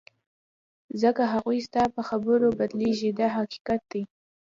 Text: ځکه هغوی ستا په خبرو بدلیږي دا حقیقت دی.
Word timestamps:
ځکه 1.01 1.23
هغوی 1.33 1.59
ستا 1.67 1.83
په 1.95 2.01
خبرو 2.09 2.47
بدلیږي 2.59 3.09
دا 3.19 3.27
حقیقت 3.37 3.81
دی. 3.91 4.01